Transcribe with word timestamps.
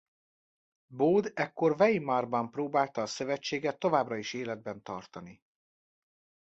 Bode 0.87 1.31
ekkor 1.33 1.75
Weimarban 1.79 2.49
próbálta 2.51 3.01
a 3.01 3.05
szövetséget 3.05 3.79
továbbra 3.79 4.17
is 4.17 4.33
életben 4.33 4.81
tartani. 4.83 5.41